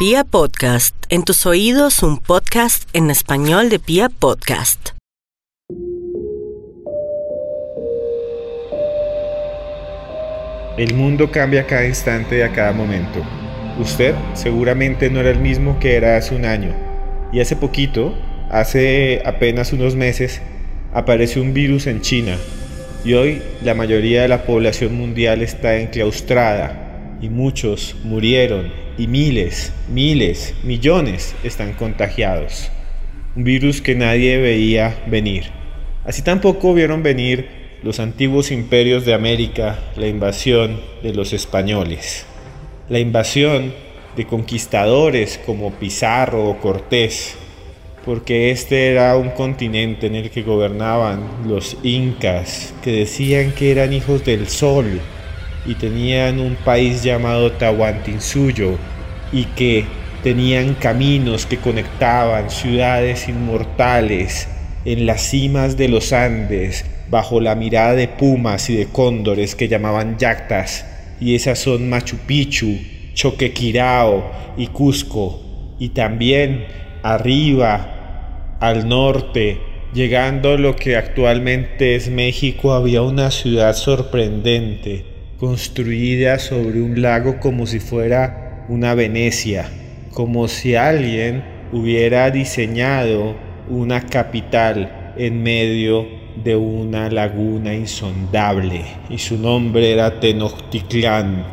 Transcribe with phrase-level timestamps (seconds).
[0.00, 4.92] Pia Podcast, en tus oídos un podcast en español de Pia Podcast.
[10.78, 13.22] El mundo cambia a cada instante y a cada momento.
[13.78, 16.74] Usted seguramente no era el mismo que era hace un año.
[17.30, 18.14] Y hace poquito,
[18.50, 20.40] hace apenas unos meses,
[20.94, 22.38] apareció un virus en China.
[23.04, 26.89] Y hoy la mayoría de la población mundial está enclaustrada
[27.20, 32.70] y muchos murieron y miles, miles, millones están contagiados.
[33.36, 35.50] Un virus que nadie veía venir.
[36.04, 37.48] Así tampoco vieron venir
[37.82, 42.26] los antiguos imperios de América, la invasión de los españoles,
[42.88, 43.72] la invasión
[44.16, 47.36] de conquistadores como Pizarro o Cortés,
[48.04, 53.92] porque este era un continente en el que gobernaban los incas, que decían que eran
[53.92, 55.00] hijos del sol,
[55.66, 58.78] y tenían un país llamado Tahuantinsuyo
[59.32, 59.84] y que
[60.22, 64.48] tenían caminos que conectaban ciudades inmortales
[64.84, 69.68] en las cimas de los Andes bajo la mirada de pumas y de cóndores que
[69.68, 70.86] llamaban yactas
[71.20, 72.78] y esas son Machu Picchu,
[73.14, 75.40] Choquequirao y Cusco
[75.78, 76.66] y también
[77.02, 79.60] arriba al norte
[79.92, 85.09] llegando a lo que actualmente es México había una ciudad sorprendente
[85.40, 89.70] construida sobre un lago como si fuera una Venecia,
[90.12, 96.06] como si alguien hubiera diseñado una capital en medio
[96.44, 101.46] de una laguna insondable y su nombre era Tenochtitlán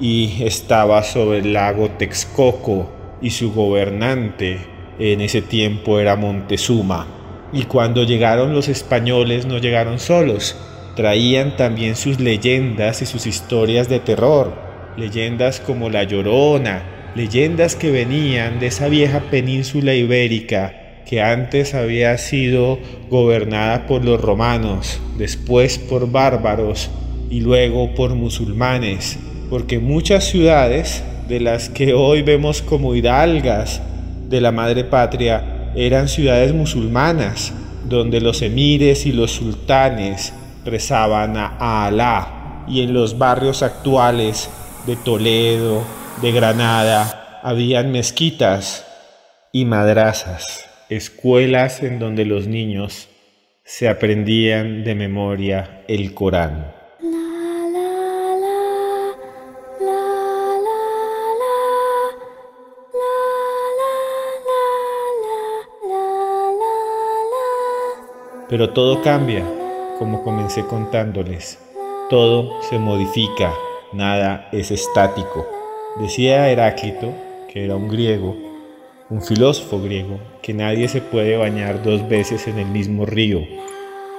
[0.00, 2.90] y estaba sobre el lago Texcoco
[3.22, 4.58] y su gobernante
[4.98, 7.06] en ese tiempo era Montezuma.
[7.52, 10.56] Y cuando llegaron los españoles no llegaron solos,
[10.98, 14.52] traían también sus leyendas y sus historias de terror,
[14.96, 20.74] leyendas como La Llorona, leyendas que venían de esa vieja península ibérica
[21.06, 26.90] que antes había sido gobernada por los romanos, después por bárbaros
[27.30, 29.20] y luego por musulmanes,
[29.50, 33.80] porque muchas ciudades de las que hoy vemos como hidalgas
[34.28, 37.52] de la madre patria eran ciudades musulmanas,
[37.88, 40.32] donde los emires y los sultanes
[40.70, 44.50] rezaban a Alá y en los barrios actuales
[44.86, 45.82] de Toledo,
[46.20, 48.86] de Granada, habían mezquitas
[49.52, 50.44] y madrazas,
[50.88, 53.08] escuelas en donde los niños
[53.64, 56.74] se aprendían de memoria el Corán.
[68.48, 69.57] Pero todo cambia
[69.98, 71.58] como comencé contándoles,
[72.10, 73.52] todo se modifica,
[73.92, 75.46] nada es estático.
[76.00, 77.12] Decía Heráclito,
[77.52, 78.36] que era un griego,
[79.10, 83.40] un filósofo griego, que nadie se puede bañar dos veces en el mismo río.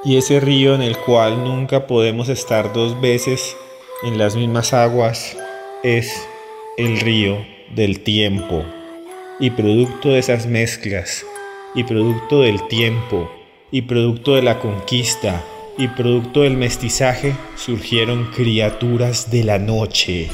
[0.03, 3.55] Y ese río en el cual nunca podemos estar dos veces
[4.03, 5.37] en las mismas aguas
[5.83, 6.27] es
[6.77, 7.37] el río
[7.75, 8.63] del tiempo.
[9.39, 11.25] Y producto de esas mezclas,
[11.75, 13.29] y producto del tiempo,
[13.71, 15.43] y producto de la conquista,
[15.79, 20.27] y producto del mestizaje surgieron criaturas de la noche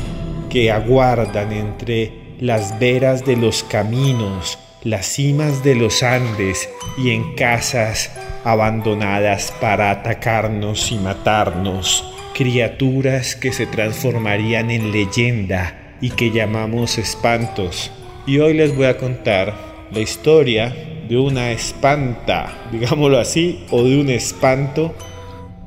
[0.49, 6.67] que aguardan entre las veras de los caminos, las cimas de los Andes
[6.97, 8.11] y en casas
[8.43, 17.91] abandonadas para atacarnos y matarnos, criaturas que se transformarían en leyenda y que llamamos espantos.
[18.25, 19.53] Y hoy les voy a contar
[19.91, 20.75] la historia
[21.07, 24.95] de una espanta, digámoslo así, o de un espanto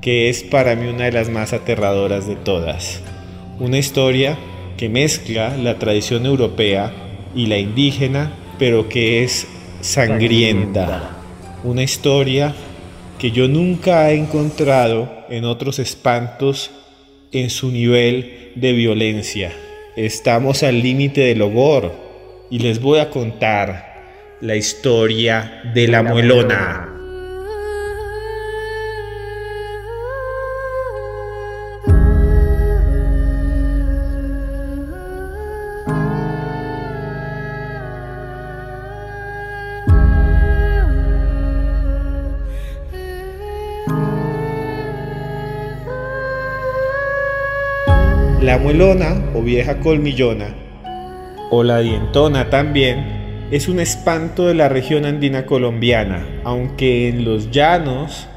[0.00, 3.00] que es para mí una de las más aterradoras de todas.
[3.58, 4.38] Una historia
[4.76, 6.92] que mezcla la tradición europea
[7.34, 9.46] y la indígena, pero que es
[9.80, 11.16] sangrienta.
[11.64, 12.54] Una historia
[13.18, 16.70] que yo nunca he encontrado en otros espantos
[17.32, 19.52] en su nivel de violencia.
[19.96, 21.92] Estamos al límite del horror
[22.50, 23.88] y les voy a contar
[24.40, 26.97] la historia de la muelona.
[48.40, 50.54] La muelona o vieja colmillona,
[51.50, 57.50] o la dientona también, es un espanto de la región andina colombiana, aunque en los
[57.50, 58.28] llanos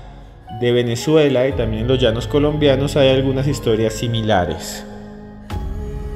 [0.59, 4.83] de Venezuela y también en los llanos colombianos hay algunas historias similares.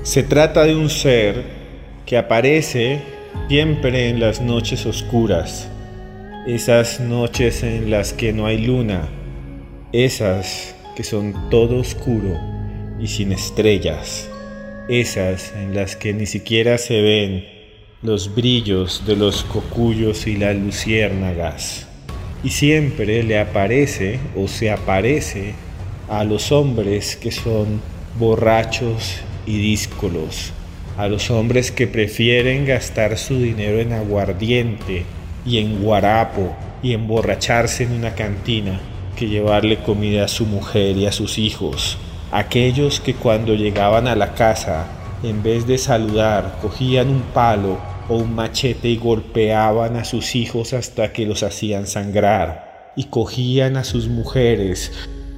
[0.01, 1.43] Se trata de un ser
[2.07, 3.01] que aparece
[3.49, 5.69] siempre en las noches oscuras,
[6.47, 9.09] esas noches en las que no hay luna,
[9.91, 12.54] esas que son todo oscuro
[13.05, 14.27] y sin estrellas,
[14.89, 17.45] esas en las que ni siquiera se ven
[18.01, 21.87] los brillos de los cocuyos y las luciérnagas.
[22.43, 25.53] Y siempre le aparece o se aparece
[26.09, 27.79] a los hombres que son
[28.17, 30.51] borrachos y díscolos,
[30.97, 35.05] a los hombres que prefieren gastar su dinero en aguardiente
[35.45, 38.79] y en guarapo y emborracharse en una cantina
[39.15, 41.99] que llevarle comida a su mujer y a sus hijos,
[42.31, 44.87] aquellos que cuando llegaban a la casa,
[45.23, 47.79] en vez de saludar, cogían un palo
[48.09, 53.77] o un machete y golpeaban a sus hijos hasta que los hacían sangrar, y cogían
[53.77, 54.91] a sus mujeres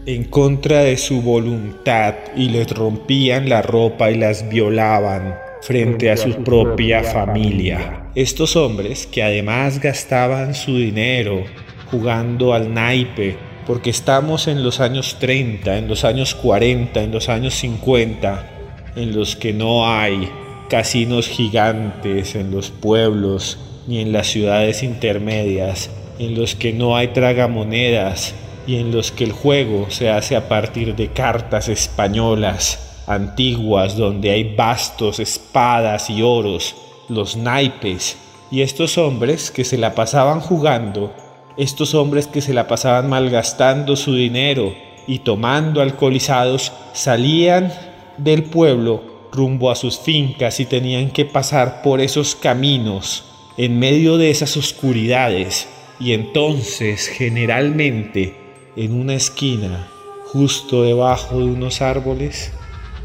[0.07, 6.16] en contra de su voluntad y les rompían la ropa y las violaban frente a
[6.16, 8.10] su propia familia.
[8.16, 11.44] Estos hombres que además gastaban su dinero
[11.92, 13.36] jugando al naipe,
[13.68, 18.50] porque estamos en los años 30, en los años 40, en los años 50,
[18.96, 20.31] en los que no hay
[20.69, 27.10] casinos gigantes en los pueblos ni en las ciudades intermedias, en los que no hay
[27.10, 28.34] tragamonedas
[28.66, 34.31] y en los que el juego se hace a partir de cartas españolas antiguas donde
[34.31, 36.75] hay bastos, espadas y oros,
[37.10, 38.18] los naipes,
[38.50, 41.13] y estos hombres que se la pasaban jugando,
[41.57, 44.75] estos hombres que se la pasaban malgastando su dinero
[45.07, 47.74] y tomando alcoholizados, salían
[48.18, 53.25] del pueblo rumbo a sus fincas y tenían que pasar por esos caminos
[53.57, 55.68] en medio de esas oscuridades.
[56.00, 58.36] Y entonces generalmente
[58.75, 59.88] en una esquina,
[60.25, 62.51] justo debajo de unos árboles,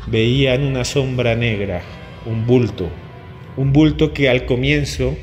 [0.07, 1.83] veían una sombra negra,
[2.27, 2.89] un bulto,
[3.57, 5.17] un bulto que al comienzo,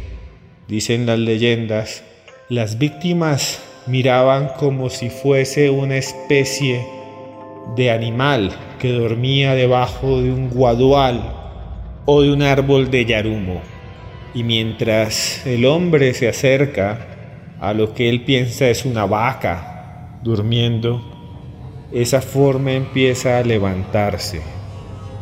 [0.68, 2.04] dicen las leyendas,
[2.50, 6.84] las víctimas miraban como si fuese una especie
[7.76, 11.32] de animal que dormía debajo de un guadual
[12.06, 13.62] o de un árbol de yarumo.
[14.34, 17.06] Y mientras el hombre se acerca
[17.60, 21.04] a lo que él piensa es una vaca, durmiendo,
[21.92, 24.42] esa forma empieza a levantarse,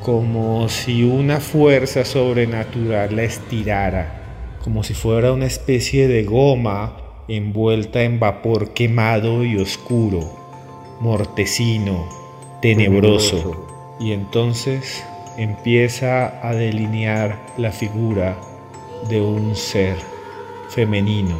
[0.02, 8.04] como si una fuerza sobrenatural la estirara, como si fuera una especie de goma envuelta
[8.04, 10.20] en vapor quemado y oscuro,
[11.00, 12.08] mortecino,
[12.62, 13.68] tenebroso,
[14.00, 15.04] y entonces
[15.38, 18.38] empieza a delinear la figura
[19.10, 19.96] de un ser
[20.70, 21.40] femenino.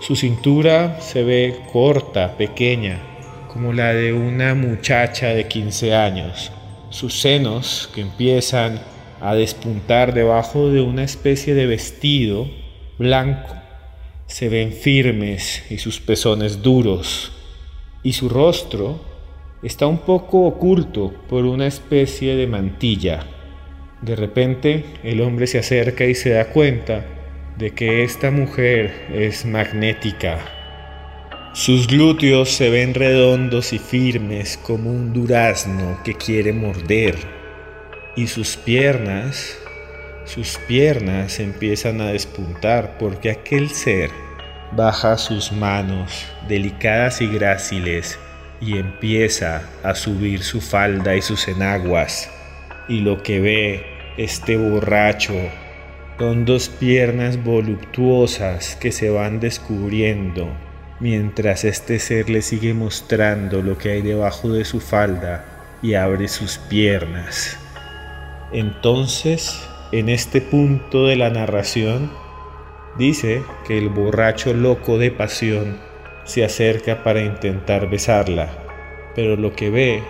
[0.00, 3.00] Su cintura se ve corta, pequeña,
[3.52, 6.50] como la de una muchacha de 15 años.
[6.90, 8.80] Sus senos, que empiezan
[9.20, 12.48] a despuntar debajo de una especie de vestido
[12.98, 13.61] blanco,
[14.32, 17.32] se ven firmes y sus pezones duros.
[18.02, 18.98] Y su rostro
[19.62, 23.26] está un poco oculto por una especie de mantilla.
[24.00, 27.04] De repente el hombre se acerca y se da cuenta
[27.58, 30.38] de que esta mujer es magnética.
[31.52, 37.16] Sus glúteos se ven redondos y firmes como un durazno que quiere morder.
[38.16, 39.58] Y sus piernas,
[40.24, 44.10] sus piernas empiezan a despuntar porque aquel ser
[44.72, 48.18] baja sus manos delicadas y gráciles
[48.60, 52.30] y empieza a subir su falda y sus enaguas.
[52.88, 53.86] Y lo que ve
[54.16, 55.34] este borracho
[56.18, 60.48] son dos piernas voluptuosas que se van descubriendo
[61.00, 65.44] mientras este ser le sigue mostrando lo que hay debajo de su falda
[65.82, 67.58] y abre sus piernas.
[68.52, 72.10] Entonces, en este punto de la narración,
[72.98, 75.78] dice que el borracho loco de pasión
[76.24, 78.48] se acerca para intentar besarla,
[79.14, 80.02] pero lo que ve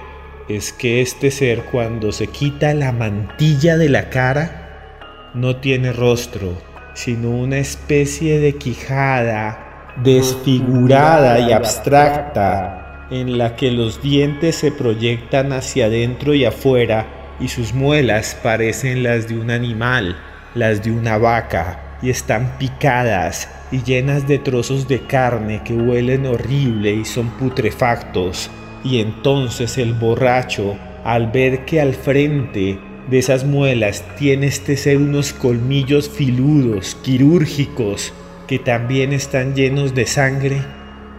[0.49, 6.57] es que este ser cuando se quita la mantilla de la cara, no tiene rostro,
[6.95, 15.53] sino una especie de quijada desfigurada y abstracta en la que los dientes se proyectan
[15.53, 20.17] hacia adentro y afuera y sus muelas parecen las de un animal,
[20.55, 26.27] las de una vaca, y están picadas y llenas de trozos de carne que huelen
[26.27, 28.51] horrible y son putrefactos.
[28.85, 34.99] Y entonces el borracho, al ver que al frente de esas muelas tiene este ser
[34.99, 38.12] unos colmillos filudos, quirúrgicos,
[38.47, 40.62] que también están llenos de sangre,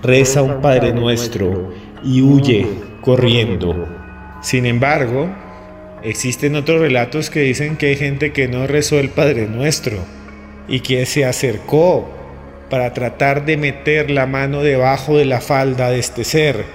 [0.02, 2.68] reza un Padre Nuestro y huye
[3.02, 3.88] corriendo.
[4.42, 5.30] Sin embargo,
[6.04, 9.98] existen otros relatos que dicen que hay gente que no rezó el Padre Nuestro
[10.68, 12.10] y que se acercó
[12.70, 16.66] para tratar de meter la mano debajo de la falda de este ser,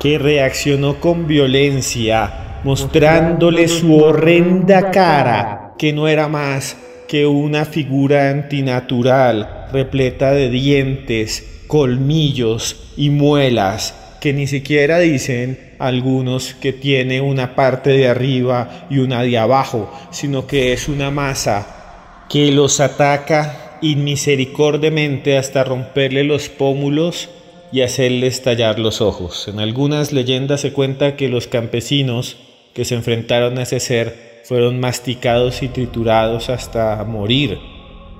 [0.00, 6.76] que reaccionó con violencia, mostrándole su horrenda cara, que no era más
[7.08, 16.54] que una figura antinatural, repleta de dientes, colmillos y muelas, que ni siquiera dicen algunos
[16.54, 22.24] que tiene una parte de arriba y una de abajo, sino que es una masa
[22.28, 27.28] que los ataca inmisericordiamente hasta romperle los pómulos
[27.72, 29.48] y hacerle estallar los ojos.
[29.48, 32.36] En algunas leyendas se cuenta que los campesinos
[32.74, 37.58] que se enfrentaron a ese ser fueron masticados y triturados hasta morir,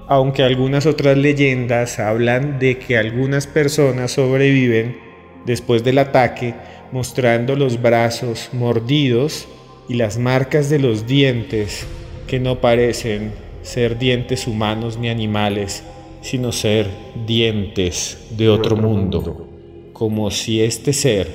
[0.08, 5.05] aunque algunas otras leyendas hablan de que algunas personas sobreviven
[5.46, 6.54] después del ataque
[6.92, 9.48] mostrando los brazos mordidos
[9.88, 11.86] y las marcas de los dientes
[12.26, 15.84] que no parecen ser dientes humanos ni animales,
[16.20, 16.88] sino ser
[17.26, 19.48] dientes de otro mundo,
[19.92, 21.28] como si este ser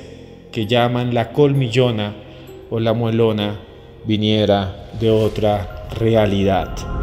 [0.50, 2.14] que llaman la colmillona
[2.70, 3.60] o la muelona
[4.04, 7.01] viniera de otra realidad.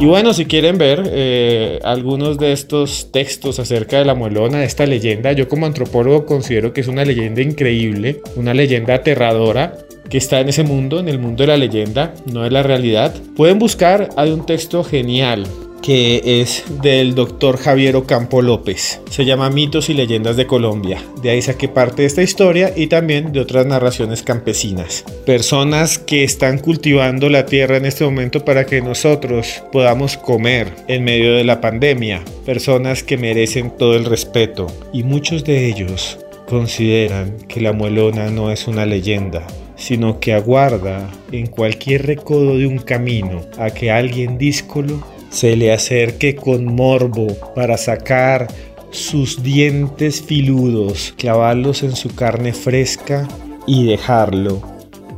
[0.00, 4.64] Y bueno, si quieren ver eh, algunos de estos textos acerca de la muelona, de
[4.64, 9.76] esta leyenda, yo como antropólogo considero que es una leyenda increíble, una leyenda aterradora
[10.08, 13.12] que está en ese mundo, en el mundo de la leyenda, no de la realidad.
[13.36, 15.44] Pueden buscar, hay un texto genial
[15.82, 19.00] que es del doctor Javier Ocampo López.
[19.10, 21.02] Se llama Mitos y Leyendas de Colombia.
[21.22, 25.04] De ahí saqué parte de esta historia y también de otras narraciones campesinas.
[25.24, 31.04] Personas que están cultivando la tierra en este momento para que nosotros podamos comer en
[31.04, 32.22] medio de la pandemia.
[32.44, 34.66] Personas que merecen todo el respeto.
[34.92, 36.18] Y muchos de ellos
[36.48, 42.66] consideran que la muelona no es una leyenda, sino que aguarda en cualquier recodo de
[42.66, 48.48] un camino a que alguien díscolo se le acerque con morbo para sacar
[48.90, 53.28] sus dientes filudos, clavarlos en su carne fresca
[53.66, 54.62] y dejarlo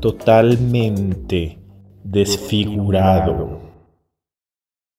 [0.01, 1.59] totalmente
[2.03, 3.70] desfigurado.